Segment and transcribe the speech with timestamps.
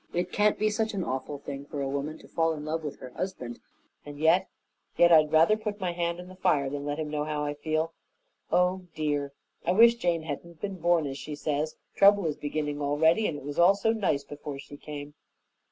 [0.13, 2.97] It can't be such an awful thing for a woman to fall in love with
[3.01, 3.59] her husband,
[4.03, 4.49] and yet
[4.97, 7.53] yet I'd rather put my hand in the fire than let him know how I
[7.53, 7.93] feel.
[8.51, 9.31] Oh, dear!
[9.63, 11.75] I wish Jane hadn't been born, as she says.
[11.95, 15.13] Trouble is beginning already, and it was all so nice before she came."